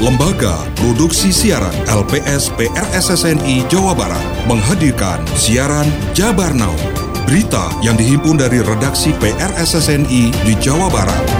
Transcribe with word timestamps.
Lembaga 0.00 0.64
Produksi 0.80 1.28
Siaran 1.28 1.76
LPS 1.84 2.48
PRSSNI 2.56 3.68
Jawa 3.68 3.92
Barat 3.92 4.24
menghadirkan 4.48 5.20
siaran 5.36 5.84
Jabar 6.16 6.56
Now. 6.56 6.72
Berita 7.28 7.68
yang 7.84 8.00
dihimpun 8.00 8.40
dari 8.40 8.64
redaksi 8.64 9.12
PRSSNI 9.20 10.32
di 10.32 10.56
Jawa 10.56 10.88
Barat. 10.88 11.39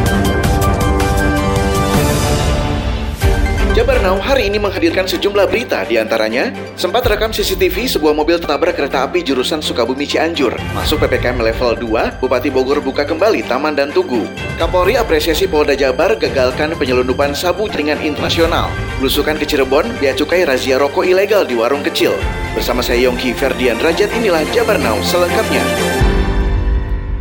Jabar 3.81 3.97
Now 4.05 4.21
hari 4.21 4.53
ini 4.53 4.61
menghadirkan 4.61 5.09
sejumlah 5.09 5.49
berita 5.49 5.89
di 5.89 5.97
antaranya 5.97 6.53
sempat 6.77 7.01
rekam 7.09 7.33
CCTV 7.33 7.89
sebuah 7.89 8.12
mobil 8.12 8.37
tertabrak 8.37 8.77
kereta 8.77 9.09
api 9.09 9.25
jurusan 9.25 9.65
Sukabumi 9.65 10.05
Cianjur. 10.05 10.53
Masuk 10.77 11.01
PPKM 11.01 11.41
level 11.41 11.89
2, 11.89 12.21
Bupati 12.21 12.53
Bogor 12.53 12.85
buka 12.85 13.09
kembali 13.09 13.41
Taman 13.48 13.73
dan 13.73 13.88
Tugu. 13.88 14.29
Kapolri 14.61 15.01
apresiasi 15.01 15.48
Polda 15.48 15.73
Jabar 15.73 16.12
gagalkan 16.21 16.77
penyelundupan 16.77 17.33
sabu 17.33 17.73
jaringan 17.73 18.05
internasional. 18.05 18.69
Belusukan 19.01 19.41
ke 19.41 19.48
Cirebon, 19.48 19.88
bea 19.97 20.12
cukai 20.12 20.45
razia 20.45 20.77
rokok 20.77 21.09
ilegal 21.09 21.49
di 21.49 21.57
warung 21.57 21.80
kecil. 21.80 22.12
Bersama 22.52 22.85
saya 22.85 23.09
Yongki 23.09 23.33
Ferdian 23.33 23.80
Rajat 23.80 24.12
inilah 24.12 24.45
Jabar 24.52 24.77
Now 24.77 25.01
selengkapnya. 25.01 25.65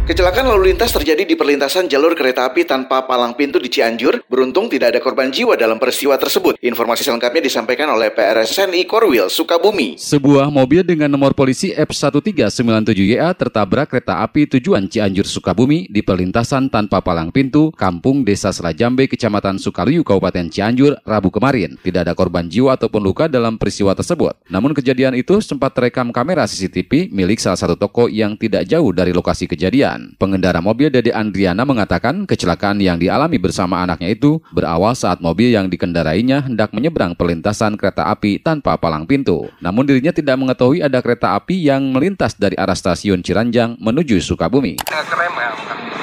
Kecelakaan 0.09 0.49
lalu 0.49 0.73
lintas 0.73 0.89
terjadi 0.89 1.21
di 1.21 1.37
perlintasan 1.37 1.85
jalur 1.85 2.17
kereta 2.17 2.49
api 2.49 2.65
tanpa 2.65 3.05
palang 3.05 3.37
pintu 3.37 3.61
di 3.61 3.69
Cianjur. 3.69 4.25
Beruntung 4.25 4.65
tidak 4.65 4.97
ada 4.97 5.05
korban 5.05 5.29
jiwa 5.29 5.53
dalam 5.53 5.77
peristiwa 5.77 6.17
tersebut. 6.17 6.57
Informasi 6.65 7.05
selengkapnya 7.05 7.45
disampaikan 7.45 7.93
oleh 7.93 8.09
PRSNI 8.09 8.89
Korwil, 8.89 9.29
Sukabumi. 9.29 10.01
Sebuah 10.01 10.49
mobil 10.49 10.81
dengan 10.81 11.13
nomor 11.13 11.37
polisi 11.37 11.77
F1397YA 11.77 13.37
tertabrak 13.37 13.93
kereta 13.93 14.25
api 14.25 14.49
tujuan 14.57 14.89
Cianjur, 14.89 15.29
Sukabumi 15.29 15.85
di 15.93 16.01
perlintasan 16.01 16.73
tanpa 16.73 17.05
palang 17.05 17.29
pintu, 17.29 17.69
Kampung 17.77 18.25
Desa 18.25 18.49
Selajambe, 18.49 19.05
Kecamatan 19.05 19.61
Sukaluyu, 19.61 20.01
Kabupaten 20.01 20.49
Cianjur, 20.49 20.97
Rabu 21.05 21.29
kemarin. 21.29 21.77
Tidak 21.85 22.01
ada 22.01 22.17
korban 22.17 22.49
jiwa 22.49 22.73
ataupun 22.73 23.05
luka 23.05 23.29
dalam 23.29 23.61
peristiwa 23.61 23.93
tersebut. 23.93 24.33
Namun 24.49 24.73
kejadian 24.73 25.13
itu 25.13 25.37
sempat 25.37 25.77
terekam 25.77 26.09
kamera 26.09 26.49
CCTV 26.49 27.13
milik 27.13 27.37
salah 27.37 27.61
satu 27.61 27.77
toko 27.77 28.09
yang 28.09 28.33
tidak 28.41 28.65
jauh 28.65 28.89
dari 28.89 29.13
lokasi 29.13 29.45
kejadian. 29.45 29.98
Pengendara 30.15 30.63
mobil 30.63 30.87
Dede 30.87 31.11
Andriana 31.11 31.67
mengatakan 31.67 32.23
kecelakaan 32.23 32.79
yang 32.79 32.95
dialami 32.95 33.35
bersama 33.35 33.83
anaknya 33.83 34.13
itu 34.13 34.39
berawal 34.53 34.95
saat 34.95 35.19
mobil 35.19 35.51
yang 35.51 35.67
dikendarainya 35.67 36.47
hendak 36.47 36.71
menyeberang 36.71 37.17
perlintasan 37.17 37.75
kereta 37.75 38.07
api 38.07 38.39
tanpa 38.39 38.79
palang 38.79 39.03
pintu. 39.03 39.51
Namun 39.59 39.83
dirinya 39.83 40.15
tidak 40.15 40.39
mengetahui 40.39 40.79
ada 40.79 41.03
kereta 41.03 41.35
api 41.35 41.67
yang 41.67 41.91
melintas 41.91 42.37
dari 42.39 42.55
arah 42.55 42.77
stasiun 42.77 43.19
Ciranjang 43.25 43.75
menuju 43.81 44.21
Sukabumi. 44.23 44.79
Kerem 44.85 45.33
ya? 45.35 45.49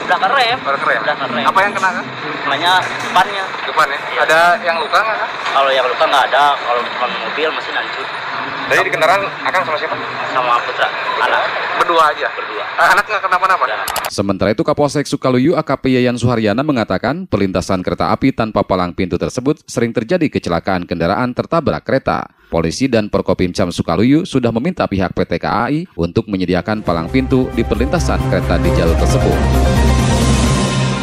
Udah 0.06 0.18
kerem. 0.18 0.58
Udah 0.62 0.80
kerem. 0.82 1.00
Udah 1.02 1.16
kerem. 1.18 1.44
Apa 1.46 1.58
yang 1.62 1.72
kena 1.74 1.90
kan? 1.90 2.04
Kenanya 2.46 2.72
depannya. 2.82 3.44
Depan 3.66 3.86
ya? 3.90 3.98
Iya. 3.98 4.20
Ada 4.26 4.40
yang 4.62 4.76
luka 4.78 4.98
nggak 5.02 5.18
kan? 5.18 5.30
Kalau 5.54 5.70
yang 5.70 5.86
luka 5.86 6.04
nggak 6.06 6.24
ada. 6.30 6.44
Kalau 6.58 6.80
mobil 7.26 7.48
masih 7.54 7.72
hancur. 7.74 8.06
Jadi 8.66 8.82
di 8.82 8.90
kendaraan 8.90 9.22
akan 9.46 9.60
sama 9.62 9.78
siapa? 9.78 9.94
Sama 10.34 10.58
putra. 10.66 10.88
Anak. 11.22 11.42
Berdua 11.78 12.02
aja. 12.10 12.26
Berdua. 12.34 12.64
Ah, 12.76 12.88
Anak 12.98 13.04
nggak 13.06 13.22
kenapa-napa? 13.22 13.64
Sementara 14.10 14.50
itu 14.50 14.66
Kapolsek 14.66 15.06
Sukaluyu 15.06 15.54
AKP 15.54 15.94
Yayan 15.94 16.18
Suharyana 16.18 16.66
mengatakan 16.66 17.30
perlintasan 17.30 17.86
kereta 17.86 18.10
api 18.10 18.34
tanpa 18.34 18.66
palang 18.66 18.90
pintu 18.90 19.14
tersebut 19.14 19.62
sering 19.70 19.94
terjadi 19.94 20.26
kecelakaan 20.26 20.82
kendaraan 20.82 21.30
tertabrak 21.30 21.86
kereta. 21.86 22.26
Polisi 22.50 22.90
dan 22.90 23.06
Perkopimcam 23.06 23.70
Sukaluyu 23.70 24.26
sudah 24.26 24.50
meminta 24.50 24.86
pihak 24.86 25.14
PT 25.14 25.42
KAI 25.42 25.86
untuk 25.98 26.26
menyediakan 26.26 26.82
palang 26.82 27.06
pintu 27.06 27.46
di 27.54 27.62
perlintasan 27.62 28.18
kereta 28.30 28.58
di 28.58 28.70
jalur 28.74 28.98
tersebut. 28.98 29.85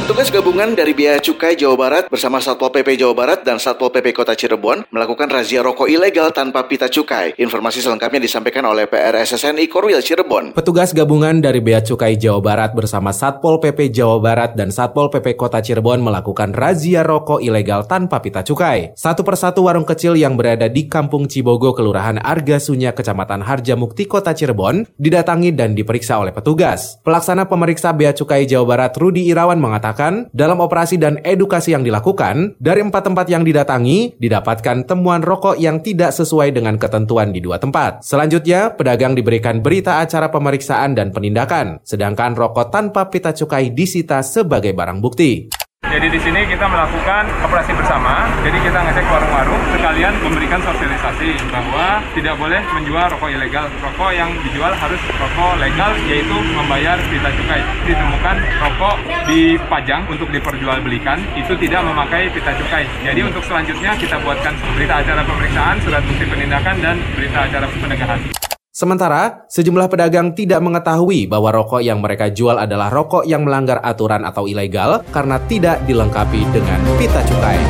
Petugas 0.03 0.35
gabungan 0.35 0.75
dari 0.75 0.91
Bea 0.91 1.15
Cukai 1.15 1.55
Jawa 1.55 1.79
Barat 1.79 2.11
bersama 2.11 2.43
Satpol 2.43 2.75
PP 2.75 2.99
Jawa 2.99 3.15
Barat 3.15 3.47
dan 3.47 3.55
Satpol 3.55 3.87
PP 3.87 4.11
Kota 4.11 4.35
Cirebon 4.35 4.83
melakukan 4.91 5.31
razia 5.31 5.64
rokok 5.64 5.87
ilegal 5.87 6.36
tanpa 6.36 6.67
pita 6.67 6.91
cukai. 6.91 7.39
Informasi 7.39 7.80
selengkapnya 7.80 8.19
disampaikan 8.19 8.67
oleh 8.67 8.83
PRSSNI 8.92 9.63
Korwil 9.71 10.03
Cirebon. 10.03 10.59
Petugas 10.59 10.92
gabungan 10.92 11.39
dari 11.39 11.63
Bea 11.63 11.80
Cukai 11.80 12.19
Jawa 12.19 12.43
Barat 12.43 12.75
bersama 12.75 13.15
Satpol 13.15 13.63
PP 13.63 13.95
Jawa 13.95 14.19
Barat 14.19 14.59
dan 14.59 14.75
Satpol 14.75 15.08
PP 15.08 15.39
Kota 15.39 15.63
Cirebon 15.63 16.03
melakukan 16.03 16.52
razia 16.52 16.99
rokok 16.99 17.39
ilegal 17.39 17.87
tanpa 17.87 18.19
pita 18.19 18.43
cukai. 18.43 18.92
Satu 18.99 19.23
persatu 19.23 19.63
warung 19.63 19.87
kecil 19.87 20.19
yang 20.19 20.36
berada 20.36 20.67
di 20.67 20.92
Kampung 20.92 21.31
Cibogo, 21.31 21.71
Kelurahan 21.71 22.19
Arga 22.19 22.59
Sunya, 22.59 22.92
Kecamatan 22.92 23.39
Harjamukti, 23.39 24.03
Kota 24.11 24.36
Cirebon, 24.36 24.83
didatangi 24.99 25.55
dan 25.55 25.80
diperiksa 25.80 26.19
oleh 26.19 26.36
petugas. 26.36 26.99
Pelaksana 27.08 27.47
pemeriksa 27.47 27.95
Bea 27.95 28.11
Cukai 28.11 28.43
Jawa 28.43 28.67
Barat 28.67 28.99
Rudi 28.99 29.31
Irawan 29.31 29.63
mengatakan, 29.63 29.92
dalam 30.33 30.59
operasi 30.59 30.99
dan 30.99 31.21
edukasi 31.23 31.71
yang 31.71 31.81
dilakukan, 31.81 32.58
dari 32.59 32.83
empat 32.83 33.08
tempat 33.08 33.26
yang 33.30 33.48
didatangi, 33.48 34.17
didapatkan 34.20 34.89
temuan 34.89 35.21
rokok 35.23 35.55
yang 35.61 35.80
tidak 35.80 36.11
sesuai 36.11 36.52
dengan 36.52 36.76
ketentuan 36.76 37.31
di 37.31 37.39
dua 37.39 37.61
tempat. 37.61 38.04
Selanjutnya, 38.04 38.73
pedagang 38.76 39.15
diberikan 39.15 39.64
berita 39.64 40.04
acara 40.04 40.27
pemeriksaan 40.27 40.93
dan 40.93 41.15
penindakan, 41.15 41.80
sedangkan 41.86 42.36
rokok 42.36 42.73
tanpa 42.73 43.08
pita 43.08 43.31
cukai 43.31 43.71
disita 43.71 44.20
sebagai 44.20 44.76
barang 44.76 44.99
bukti. 44.99 45.62
Jadi 45.93 46.09
di 46.09 46.17
sini 46.26 46.42
kita 46.49 46.65
melakukan 46.65 47.30
operasi 47.45 47.70
bersama. 47.77 48.26
Jadi 48.42 48.58
kita 48.65 48.81
ngecek 48.81 49.05
warung-warung 49.14 49.61
sekalian 49.77 50.17
memberikan 50.26 50.58
sosialisasi 50.65 51.37
bahwa 51.54 52.02
tidak 52.17 52.33
boleh 52.42 52.65
menjual 52.73 53.14
rokok 53.14 53.30
ilegal. 53.30 53.70
Rokok 53.77 54.09
yang 54.09 54.33
dijual 54.42 54.73
harus 54.73 54.98
rokok 55.14 55.54
legal 55.61 55.93
yaitu 56.09 56.33
membayar 56.58 56.98
pita 56.98 57.30
cukai. 57.30 57.61
Ditemukan 57.86 58.36
rokok 58.42 58.95
dipajang 59.30 60.02
untuk 60.09 60.33
diperjualbelikan 60.33 61.21
itu 61.37 61.54
tidak 61.61 61.86
memakai 61.86 62.25
pita 62.33 62.58
cukai. 62.58 62.89
Jadi 63.05 63.21
untuk 63.30 63.45
selanjutnya 63.45 63.93
kita 63.93 64.17
buatkan 64.25 64.58
berita 64.73 64.98
acara 64.98 65.21
pemeriksaan, 65.21 65.77
surat 65.86 66.02
bukti 66.10 66.25
penindakan 66.25 66.75
dan 66.81 66.98
berita 67.14 67.45
acara 67.45 67.70
penegakan. 67.70 68.52
Sementara, 68.73 69.45
sejumlah 69.54 69.86
pedagang 69.86 70.34
tidak 70.34 70.58
mengetahui 70.58 71.30
bahwa 71.30 71.54
rokok 71.54 71.86
yang 71.86 72.02
mereka 72.02 72.34
jual 72.34 72.58
adalah 72.58 72.89
rokok 72.89 73.22
yang 73.22 73.45
melanggar 73.45 73.78
aturan 73.86 74.26
atau 74.26 74.50
ilegal 74.50 75.06
karena 75.14 75.38
tidak 75.45 75.86
dilengkapi 75.86 76.42
dengan 76.50 76.82
pita 76.98 77.22
cukai. 77.22 77.61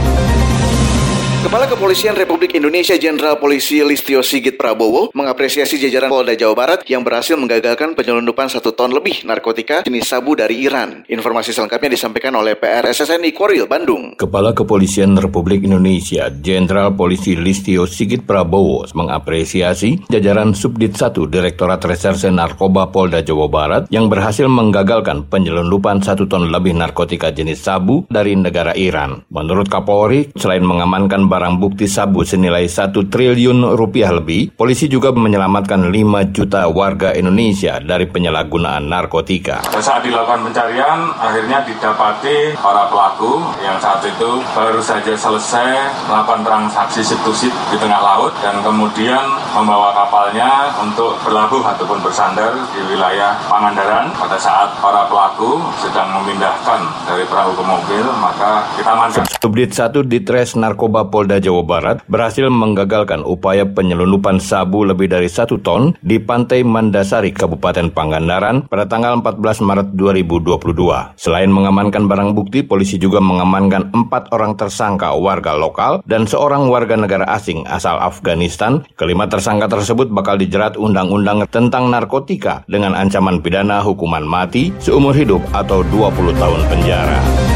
Kepala 1.43 1.67
Kepolisian 1.67 2.15
Republik 2.15 2.55
Indonesia 2.55 2.95
Jenderal 2.95 3.35
Polisi 3.35 3.83
Listio 3.83 4.23
Sigit 4.23 4.55
Prabowo 4.55 5.11
mengapresiasi 5.11 5.75
jajaran 5.75 6.07
Polda 6.07 6.39
Jawa 6.39 6.55
Barat 6.55 6.87
yang 6.87 7.03
berhasil 7.03 7.35
menggagalkan 7.35 7.99
penyelundupan 7.99 8.47
satu 8.47 8.71
ton 8.71 8.95
lebih 8.95 9.27
narkotika 9.27 9.83
jenis 9.83 10.07
sabu 10.07 10.39
dari 10.39 10.63
Iran. 10.63 11.03
Informasi 11.03 11.51
selengkapnya 11.51 11.99
disampaikan 11.99 12.39
oleh 12.39 12.55
PRSSNI 12.55 13.35
Koril 13.35 13.67
Bandung. 13.67 14.15
Kepala 14.15 14.55
Kepolisian 14.55 15.19
Republik 15.19 15.67
Indonesia 15.67 16.31
Jenderal 16.31 16.95
Polisi 16.95 17.35
Listio 17.35 17.91
Sigit 17.91 18.23
Prabowo 18.23 18.87
mengapresiasi 18.95 20.07
jajaran 20.07 20.55
Subdit 20.55 20.95
1 20.95 21.27
Direktorat 21.27 21.83
Reserse 21.83 22.31
Narkoba 22.31 22.87
Polda 22.87 23.19
Jawa 23.19 23.51
Barat 23.51 23.83
yang 23.91 24.07
berhasil 24.07 24.47
menggagalkan 24.47 25.27
penyelundupan 25.27 26.07
satu 26.07 26.23
ton 26.23 26.47
lebih 26.47 26.71
narkotika 26.71 27.35
jenis 27.35 27.67
sabu 27.67 28.07
dari 28.07 28.31
negara 28.31 28.71
Iran. 28.79 29.27
Menurut 29.27 29.67
Kapolri, 29.67 30.31
selain 30.39 30.63
mengamankan 30.63 31.32
barang 31.33 31.57
bukti 31.57 31.89
sabu 31.89 32.21
senilai 32.21 32.69
1 32.69 32.93
triliun 33.09 33.73
rupiah 33.73 34.13
lebih, 34.13 34.53
polisi 34.53 34.85
juga 34.85 35.09
menyelamatkan 35.09 35.89
5 35.89 36.29
juta 36.29 36.69
warga 36.69 37.09
Indonesia 37.17 37.81
dari 37.81 38.05
penyalahgunaan 38.05 38.85
narkotika. 38.85 39.65
Saat 39.65 40.05
dilakukan 40.05 40.45
pencarian, 40.45 41.09
akhirnya 41.17 41.65
didapati 41.65 42.53
para 42.61 42.85
pelaku 42.85 43.41
yang 43.65 43.81
saat 43.81 44.05
itu 44.05 44.45
baru 44.53 44.77
saja 44.77 45.17
selesai 45.17 46.05
melakukan 46.05 46.45
transaksi 46.45 47.01
situsit 47.01 47.49
di 47.73 47.81
tengah 47.81 47.97
laut 47.97 48.29
dan 48.45 48.61
kemudian 48.61 49.25
membawa 49.57 49.89
kapalnya 49.97 50.69
untuk 50.77 51.17
berlabuh 51.25 51.65
ataupun 51.65 51.97
bersandar 52.05 52.53
di 52.77 52.81
wilayah 52.93 53.41
Pangandaran. 53.49 54.13
Pada 54.13 54.37
saat 54.37 54.69
para 54.77 55.09
pelaku 55.09 55.57
sedang 55.81 56.13
memindahkan 56.21 56.79
dari 57.09 57.25
perahu 57.25 57.57
ke 57.57 57.63
mobil, 57.65 58.05
maka 58.21 58.69
kita 58.77 58.89
amankan. 58.93 59.25
Subdit 59.41 59.73
1 59.73 60.05
Ditres 60.05 60.53
Narkoba 60.59 61.09
Polda 61.23 61.39
Jawa 61.39 61.63
Barat 61.63 62.03
berhasil 62.11 62.51
menggagalkan 62.51 63.23
upaya 63.23 63.63
penyelundupan 63.63 64.43
sabu 64.43 64.83
lebih 64.83 65.07
dari 65.07 65.31
satu 65.31 65.55
ton 65.55 65.95
di 66.03 66.19
Pantai 66.19 66.67
Mandasari, 66.67 67.31
Kabupaten 67.31 67.95
Pangandaran 67.95 68.67
pada 68.67 68.83
tanggal 68.91 69.23
14 69.23 69.39
Maret 69.63 69.87
2022. 69.95 71.15
Selain 71.15 71.47
mengamankan 71.47 72.11
barang 72.11 72.35
bukti, 72.35 72.59
polisi 72.59 72.99
juga 72.99 73.23
mengamankan 73.23 73.95
empat 73.95 74.35
orang 74.35 74.59
tersangka 74.59 75.15
warga 75.15 75.55
lokal 75.55 76.03
dan 76.03 76.27
seorang 76.27 76.67
warga 76.67 76.99
negara 76.99 77.23
asing 77.31 77.63
asal 77.71 78.03
Afghanistan. 78.03 78.83
Kelima 78.99 79.23
tersangka 79.31 79.71
tersebut 79.71 80.11
bakal 80.11 80.35
dijerat 80.35 80.75
undang-undang 80.75 81.47
tentang 81.47 81.87
narkotika 81.87 82.67
dengan 82.67 82.99
ancaman 82.99 83.39
pidana 83.39 83.79
hukuman 83.79 84.27
mati 84.27 84.75
seumur 84.83 85.15
hidup 85.15 85.39
atau 85.55 85.87
20 85.87 86.35
tahun 86.35 86.61
penjara. 86.67 87.52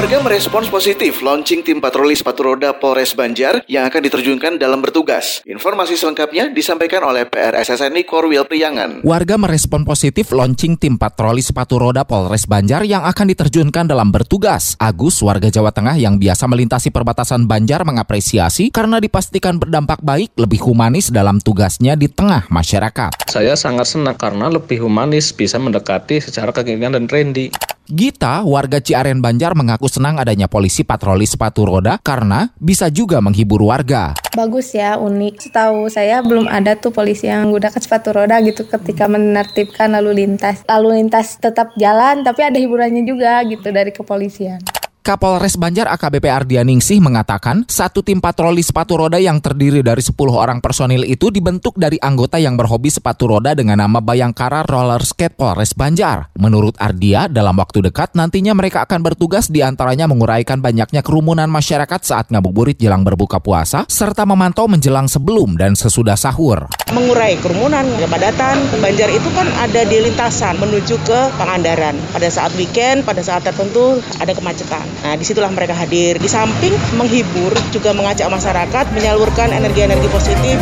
Warga 0.00 0.16
merespons 0.24 0.72
positif 0.72 1.20
launching 1.20 1.60
tim 1.60 1.76
patroli 1.76 2.16
sepatu 2.16 2.40
roda 2.40 2.72
Polres 2.72 3.12
Banjar 3.12 3.68
yang 3.68 3.84
akan 3.84 4.00
diterjunkan 4.00 4.56
dalam 4.56 4.80
bertugas. 4.80 5.44
Informasi 5.44 5.92
selengkapnya 5.92 6.48
disampaikan 6.48 7.04
oleh 7.04 7.28
PRSSNI 7.28 8.08
Korwil 8.08 8.48
Priyangan. 8.48 9.04
Warga 9.04 9.36
merespon 9.36 9.84
positif 9.84 10.32
launching 10.32 10.80
tim 10.80 10.96
patroli 10.96 11.44
sepatu 11.44 11.76
roda 11.76 12.08
Polres 12.08 12.48
Banjar 12.48 12.88
yang 12.88 13.04
akan 13.04 13.28
diterjunkan 13.28 13.92
dalam 13.92 14.08
bertugas. 14.08 14.72
Agus, 14.80 15.20
warga 15.20 15.52
Jawa 15.52 15.68
Tengah 15.68 16.00
yang 16.00 16.16
biasa 16.16 16.48
melintasi 16.48 16.88
perbatasan 16.88 17.44
Banjar 17.44 17.84
mengapresiasi 17.84 18.72
karena 18.72 19.04
dipastikan 19.04 19.60
berdampak 19.60 20.00
baik 20.00 20.32
lebih 20.40 20.64
humanis 20.64 21.12
dalam 21.12 21.44
tugasnya 21.44 21.92
di 21.92 22.08
tengah 22.08 22.48
masyarakat. 22.48 23.28
Saya 23.28 23.52
sangat 23.52 23.92
senang 23.92 24.16
karena 24.16 24.48
lebih 24.48 24.80
humanis 24.80 25.28
bisa 25.36 25.60
mendekati 25.60 26.24
secara 26.24 26.56
kekinian 26.56 26.96
dan 26.96 27.04
trendy. 27.04 27.52
Gita, 27.90 28.46
warga 28.46 28.78
Ciaren 28.78 29.18
Banjar 29.18 29.58
mengaku 29.58 29.90
senang 29.90 30.14
adanya 30.14 30.46
polisi 30.46 30.86
patroli 30.86 31.26
sepatu 31.26 31.66
roda 31.66 31.98
karena 31.98 32.46
bisa 32.54 32.86
juga 32.86 33.18
menghibur 33.18 33.66
warga. 33.66 34.14
Bagus 34.30 34.70
ya, 34.78 34.94
unik. 34.94 35.34
Setahu 35.42 35.90
saya 35.90 36.22
belum 36.22 36.46
ada 36.46 36.78
tuh 36.78 36.94
polisi 36.94 37.26
yang 37.26 37.50
menggunakan 37.50 37.82
sepatu 37.82 38.14
roda 38.14 38.38
gitu 38.46 38.62
ketika 38.70 39.10
menertibkan 39.10 39.90
lalu 39.90 40.22
lintas. 40.22 40.62
Lalu 40.70 41.02
lintas 41.02 41.34
tetap 41.42 41.74
jalan 41.82 42.22
tapi 42.22 42.46
ada 42.46 42.62
hiburannya 42.62 43.02
juga 43.02 43.42
gitu 43.42 43.74
dari 43.74 43.90
kepolisian. 43.90 44.79
Kapolres 45.10 45.58
Banjar 45.58 45.90
AKBP 45.90 46.30
Ardianingsih 46.30 47.02
mengatakan, 47.02 47.66
satu 47.66 47.98
tim 47.98 48.22
patroli 48.22 48.62
sepatu 48.62 48.94
roda 48.94 49.18
yang 49.18 49.42
terdiri 49.42 49.82
dari 49.82 49.98
10 49.98 50.14
orang 50.30 50.62
personil 50.62 51.02
itu 51.02 51.34
dibentuk 51.34 51.74
dari 51.74 51.98
anggota 51.98 52.38
yang 52.38 52.54
berhobi 52.54 52.94
sepatu 52.94 53.26
roda 53.26 53.50
dengan 53.58 53.82
nama 53.82 53.98
Bayangkara 53.98 54.62
Roller 54.62 55.02
Skate 55.02 55.34
Polres 55.34 55.74
Banjar. 55.74 56.30
Menurut 56.38 56.78
Ardia, 56.78 57.26
dalam 57.26 57.58
waktu 57.58 57.90
dekat 57.90 58.14
nantinya 58.14 58.54
mereka 58.54 58.86
akan 58.86 59.02
bertugas 59.02 59.50
di 59.50 59.66
antaranya 59.66 60.06
menguraikan 60.06 60.62
banyaknya 60.62 61.02
kerumunan 61.02 61.50
masyarakat 61.50 62.06
saat 62.06 62.30
ngabuburit 62.30 62.78
jelang 62.78 63.02
berbuka 63.02 63.42
puasa, 63.42 63.82
serta 63.90 64.22
memantau 64.22 64.70
menjelang 64.70 65.10
sebelum 65.10 65.58
dan 65.58 65.74
sesudah 65.74 66.14
sahur. 66.14 66.70
Mengurai 66.94 67.34
kerumunan, 67.42 67.82
kepadatan, 67.98 68.62
Banjar 68.78 69.10
itu 69.10 69.26
kan 69.34 69.50
ada 69.58 69.82
di 69.90 70.06
lintasan 70.06 70.54
menuju 70.62 71.02
ke 71.02 71.34
Pangandaran. 71.34 71.98
Pada 72.14 72.30
saat 72.30 72.54
weekend, 72.54 73.02
pada 73.02 73.26
saat 73.26 73.42
tertentu 73.42 73.98
ada 74.22 74.30
kemacetan. 74.30 74.99
Nah, 75.00 75.16
di 75.16 75.24
situlah 75.24 75.48
mereka 75.48 75.72
hadir. 75.72 76.20
Di 76.20 76.28
samping 76.28 76.72
menghibur, 77.00 77.56
juga 77.72 77.96
mengajak 77.96 78.28
masyarakat 78.28 78.84
menyalurkan 78.92 79.48
energi-energi 79.52 80.08
positif. 80.12 80.56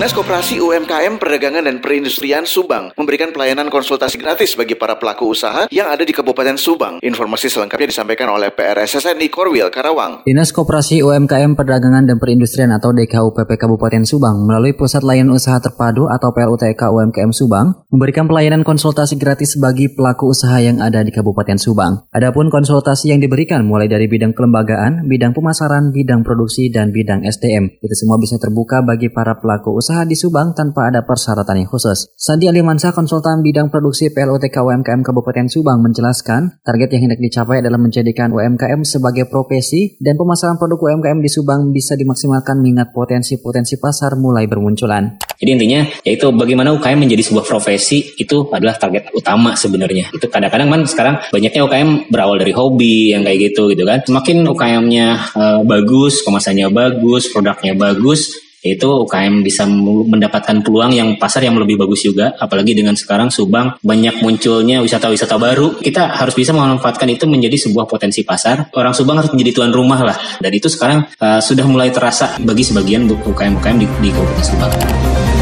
Dinas 0.00 0.16
Koperasi 0.16 0.64
UMKM 0.64 1.20
Perdagangan 1.20 1.68
dan 1.68 1.76
Perindustrian 1.84 2.48
Subang 2.48 2.88
memberikan 2.96 3.36
pelayanan 3.36 3.68
konsultasi 3.68 4.16
gratis 4.16 4.56
bagi 4.56 4.72
para 4.72 4.96
pelaku 4.96 5.28
usaha 5.28 5.68
yang 5.68 5.92
ada 5.92 6.08
di 6.08 6.16
Kabupaten 6.16 6.56
Subang. 6.56 7.04
Informasi 7.04 7.52
selengkapnya 7.52 7.92
disampaikan 7.92 8.32
oleh 8.32 8.48
PRSSNI 8.48 9.28
Korwil 9.28 9.68
Karawang. 9.68 10.24
Dinas 10.24 10.56
Koperasi 10.56 11.04
UMKM 11.04 11.52
Perdagangan 11.52 12.08
dan 12.08 12.16
Perindustrian 12.16 12.72
atau 12.72 12.96
DKUPP 12.96 13.44
Kabupaten 13.44 14.00
Subang 14.08 14.40
melalui 14.48 14.72
Pusat 14.72 15.04
Layanan 15.04 15.36
Usaha 15.36 15.60
Terpadu 15.60 16.08
atau 16.08 16.32
PLUTK 16.32 16.80
UMKM 16.80 17.36
Subang 17.36 17.84
memberikan 17.92 18.24
pelayanan 18.24 18.64
konsultasi 18.64 19.20
gratis 19.20 19.60
bagi 19.60 19.92
pelaku 19.92 20.32
usaha 20.32 20.64
yang 20.64 20.80
ada 20.80 21.04
di 21.04 21.12
Kabupaten 21.12 21.60
Subang. 21.60 22.08
Adapun 22.16 22.48
konsultasi 22.48 23.12
yang 23.12 23.20
diberikan 23.20 23.68
mulai 23.68 23.84
dari 23.84 24.08
bidang 24.08 24.32
kelembagaan, 24.32 25.04
bidang 25.04 25.36
pemasaran, 25.36 25.92
bidang 25.92 26.24
produksi, 26.24 26.72
dan 26.72 26.88
bidang 26.88 27.28
SDM. 27.28 27.68
Itu 27.84 27.92
semua 27.92 28.16
bisa 28.16 28.40
terbuka 28.40 28.80
bagi 28.80 29.12
para 29.12 29.36
pelaku 29.36 29.76
usaha 29.76 29.89
usaha 29.90 30.06
di 30.06 30.14
Subang 30.14 30.54
tanpa 30.54 30.86
ada 30.86 31.02
persyaratan 31.02 31.66
yang 31.66 31.66
khusus. 31.66 32.14
Sandi 32.14 32.46
Alimansa, 32.46 32.94
konsultan 32.94 33.42
bidang 33.42 33.74
produksi 33.74 34.14
PLOTK 34.14 34.62
UMKM 34.62 35.02
Kabupaten 35.02 35.50
Subang 35.50 35.82
menjelaskan, 35.82 36.62
target 36.62 36.94
yang 36.94 37.10
hendak 37.10 37.18
dicapai 37.18 37.58
adalah 37.58 37.82
menjadikan 37.82 38.30
UMKM 38.30 38.86
sebagai 38.86 39.26
profesi 39.26 39.98
dan 39.98 40.14
pemasaran 40.14 40.62
produk 40.62 40.78
UMKM 40.78 41.18
di 41.18 41.26
Subang 41.26 41.74
bisa 41.74 41.98
dimaksimalkan 41.98 42.62
minat 42.62 42.94
potensi-potensi 42.94 43.82
pasar 43.82 44.14
mulai 44.14 44.46
bermunculan. 44.46 45.18
Jadi 45.42 45.50
intinya 45.58 45.82
yaitu 46.06 46.30
bagaimana 46.30 46.70
UKM 46.78 47.02
menjadi 47.02 47.26
sebuah 47.26 47.50
profesi 47.50 48.14
itu 48.14 48.46
adalah 48.54 48.78
target 48.78 49.10
utama 49.10 49.58
sebenarnya. 49.58 50.14
Itu 50.14 50.30
kadang-kadang 50.30 50.70
kan 50.70 50.80
sekarang 50.86 51.14
banyaknya 51.34 51.66
UKM 51.66 51.90
berawal 52.14 52.38
dari 52.38 52.54
hobi 52.54 53.10
yang 53.10 53.26
kayak 53.26 53.50
gitu 53.50 53.74
gitu 53.74 53.82
kan. 53.82 54.06
Semakin 54.06 54.46
UKM-nya 54.46 55.06
uh, 55.34 55.60
bagus, 55.66 56.22
kemasannya 56.22 56.70
bagus, 56.70 57.26
produknya 57.34 57.74
bagus, 57.74 58.49
itu 58.60 58.88
UKM 59.08 59.40
bisa 59.40 59.64
mendapatkan 59.68 60.60
peluang 60.60 60.92
yang 60.92 61.16
pasar 61.16 61.44
yang 61.44 61.56
lebih 61.56 61.80
bagus 61.80 62.04
juga. 62.04 62.36
Apalagi 62.36 62.76
dengan 62.76 62.92
sekarang 62.92 63.32
Subang 63.32 63.80
banyak 63.80 64.20
munculnya 64.20 64.84
wisata-wisata 64.84 65.40
baru. 65.40 65.80
Kita 65.80 66.12
harus 66.20 66.36
bisa 66.36 66.52
memanfaatkan 66.52 67.08
itu 67.08 67.24
menjadi 67.24 67.56
sebuah 67.56 67.88
potensi 67.88 68.20
pasar. 68.20 68.68
Orang 68.76 68.92
Subang 68.92 69.16
harus 69.16 69.32
menjadi 69.32 69.62
tuan 69.64 69.72
rumah 69.72 70.00
lah. 70.04 70.16
Dan 70.38 70.52
itu 70.52 70.68
sekarang 70.68 71.08
uh, 71.20 71.40
sudah 71.40 71.64
mulai 71.64 71.88
terasa 71.88 72.36
bagi 72.44 72.60
sebagian 72.60 73.08
UKM-UKM 73.08 73.76
di, 73.80 73.86
di 74.04 74.08
Kabupaten 74.12 74.44
Subang. 74.44 75.39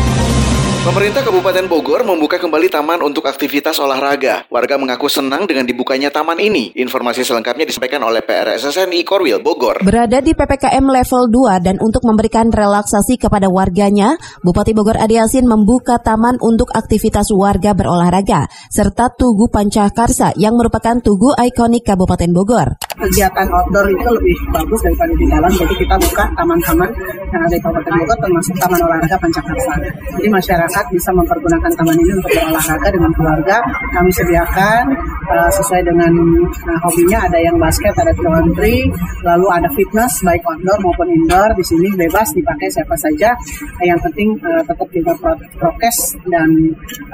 Pemerintah 0.88 1.20
Kabupaten 1.20 1.68
Bogor 1.68 2.00
membuka 2.00 2.40
kembali 2.40 2.72
taman 2.72 3.04
untuk 3.04 3.28
aktivitas 3.28 3.76
olahraga. 3.76 4.48
Warga 4.48 4.80
mengaku 4.80 5.04
senang 5.12 5.44
dengan 5.44 5.68
dibukanya 5.68 6.08
taman 6.08 6.40
ini. 6.40 6.72
Informasi 6.80 7.28
selengkapnya 7.28 7.68
disampaikan 7.68 8.00
oleh 8.08 8.24
PRSSNI 8.24 9.04
Korwil 9.04 9.44
Bogor. 9.44 9.84
Berada 9.84 10.24
di 10.24 10.32
PPKM 10.32 10.80
level 10.80 11.28
2 11.28 11.60
dan 11.60 11.76
untuk 11.84 12.08
memberikan 12.08 12.48
relaksasi 12.48 13.20
kepada 13.20 13.52
warganya, 13.52 14.16
Bupati 14.40 14.72
Bogor 14.72 14.96
Adi 14.96 15.20
Yasin 15.20 15.44
membuka 15.44 16.00
taman 16.00 16.40
untuk 16.40 16.72
aktivitas 16.72 17.36
warga 17.36 17.76
berolahraga, 17.76 18.48
serta 18.72 19.12
Tugu 19.12 19.52
Pancakarsa 19.52 20.40
yang 20.40 20.56
merupakan 20.56 21.04
tugu 21.04 21.36
ikonik 21.36 21.84
Kabupaten 21.84 22.32
Bogor. 22.32 22.87
Kegiatan 22.98 23.46
outdoor 23.46 23.86
itu 23.94 24.08
lebih 24.10 24.36
bagus 24.50 24.80
daripada 24.82 25.14
di 25.14 25.26
dalam, 25.30 25.52
jadi 25.54 25.74
kita 25.78 25.94
buka 26.02 26.24
taman-taman 26.34 26.90
yang 27.30 27.42
ada 27.46 27.54
di 27.54 27.62
Kabupaten 27.62 27.94
Bogor 27.94 28.18
termasuk 28.18 28.54
Taman 28.58 28.80
Olahraga 28.82 29.16
Pancakarsa. 29.22 29.74
Jadi 30.18 30.28
masyarakat 30.28 30.84
bisa 30.90 31.10
mempergunakan 31.14 31.70
taman 31.78 31.94
ini 31.94 32.12
untuk 32.18 32.30
berolahraga 32.34 32.88
dengan 32.90 33.10
keluarga. 33.14 33.56
Kami 33.94 34.10
sediakan 34.10 34.82
uh, 35.30 35.50
sesuai 35.54 35.82
dengan 35.86 36.12
uh, 36.42 36.78
hobinya 36.88 37.18
ada 37.22 37.38
yang 37.38 37.56
basket, 37.62 37.94
ada 37.94 38.10
country, 38.18 38.90
lalu 39.22 39.46
ada 39.46 39.68
fitness 39.78 40.12
baik 40.26 40.42
outdoor 40.42 40.78
maupun 40.82 41.06
indoor. 41.14 41.54
Di 41.54 41.64
sini 41.64 41.94
bebas 41.94 42.34
dipakai 42.34 42.66
siapa 42.66 42.98
saja. 42.98 43.30
Yang 43.78 44.10
penting 44.10 44.28
uh, 44.42 44.62
tetap 44.66 44.88
juga 44.90 45.12
prokes 45.54 46.18
dan 46.26 46.50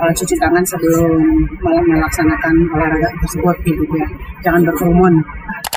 uh, 0.00 0.12
cuci 0.16 0.34
tangan 0.40 0.64
sebelum 0.64 1.44
melaksanakan 1.60 2.54
olahraga 2.72 3.08
tersebut 3.20 3.56
gitu 3.68 3.84
ya. 4.00 4.08
Jangan 4.40 4.64
berkerumun. 4.64 5.20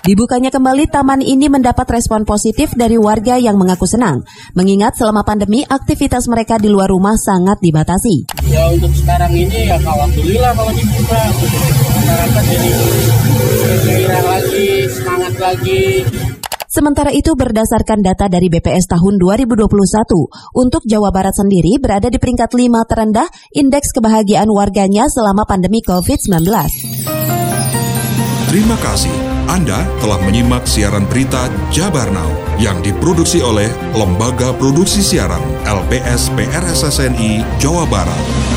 Dibukanya 0.08 0.48
kembali 0.56 0.88
taman 0.88 1.20
ini 1.20 1.52
mendapat 1.52 1.84
respon 1.92 2.24
positif 2.24 2.72
dari 2.80 2.96
warga 2.96 3.36
yang 3.36 3.60
mengaku 3.60 3.84
senang, 3.84 4.24
mengingat 4.56 4.96
selama 4.96 5.28
pandemi 5.28 5.68
aktivitas 5.68 6.32
mereka 6.32 6.56
di 6.56 6.72
luar 6.72 6.88
rumah 6.88 7.20
sangat 7.20 7.60
dibatasi. 7.60 8.32
Ya 8.48 8.72
untuk 8.72 8.88
sekarang 8.96 9.36
ini 9.36 9.68
ya 9.68 9.76
alhamdulillah 9.76 10.56
kalau 10.56 10.72
dibuka, 10.72 11.22
masyarakat 11.92 12.44
jadi 12.48 12.72
gairah 13.84 14.24
lagi, 14.24 14.70
semangat 14.88 15.34
lagi. 15.44 15.84
Sementara 16.72 17.12
itu 17.12 17.36
berdasarkan 17.36 18.00
data 18.00 18.32
dari 18.32 18.48
BPS 18.48 18.88
tahun 18.88 19.20
2021, 19.20 19.68
untuk 20.56 20.88
Jawa 20.88 21.12
Barat 21.12 21.36
sendiri 21.36 21.84
berada 21.84 22.08
di 22.08 22.16
peringkat 22.16 22.56
5 22.56 22.64
terendah 22.88 23.28
indeks 23.52 23.92
kebahagiaan 23.92 24.48
warganya 24.48 25.12
selama 25.12 25.44
pandemi 25.44 25.84
COVID-19. 25.84 26.48
Terima 28.48 28.80
kasih 28.80 29.27
anda 29.48 29.88
telah 30.04 30.20
menyimak 30.28 30.68
siaran 30.68 31.08
berita 31.08 31.48
Jabar 31.72 32.12
Now 32.12 32.28
yang 32.60 32.84
diproduksi 32.84 33.40
oleh 33.40 33.72
Lembaga 33.96 34.52
Produksi 34.52 35.00
Siaran 35.00 35.42
LPS 35.64 36.36
PRSSNI 36.36 37.48
Jawa 37.56 37.88
Barat. 37.88 38.57